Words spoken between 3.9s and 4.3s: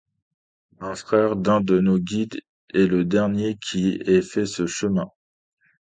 ait